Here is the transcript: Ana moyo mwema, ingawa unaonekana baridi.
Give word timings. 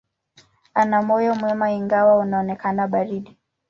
Ana 0.73 1.01
moyo 1.05 1.35
mwema, 1.35 1.67
ingawa 1.77 2.17
unaonekana 2.17 2.87
baridi. 2.87 3.37